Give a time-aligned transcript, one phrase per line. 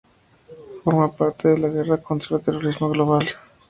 [0.83, 3.23] Forma parte de la Guerra Contra el Terrorismo global.